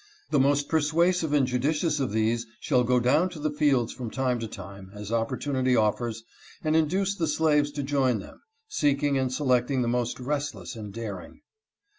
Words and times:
The 0.31 0.39
most 0.39 0.67
persuasive 0.67 1.31
and 1.31 1.45
judicious 1.45 1.99
of 1.99 2.11
these 2.11 2.47
shall 2.59 2.83
go 2.83 2.99
down 2.99 3.29
to 3.29 3.39
the 3.39 3.51
fields 3.51 3.93
from 3.93 4.09
time 4.09 4.39
to 4.39 4.47
time, 4.47 4.89
as 4.95 5.11
opportunity 5.11 5.75
offers, 5.75 6.23
and 6.63 6.75
induce 6.75 7.13
the 7.13 7.27
slaves 7.27 7.69
to 7.73 7.83
join 7.83 8.17
them, 8.17 8.41
seeking 8.67 9.15
and 9.19 9.31
selecting 9.31 9.83
the 9.83 9.87
most 9.87 10.19
restless 10.19 10.75
and 10.75 10.91
daring." 10.91 11.41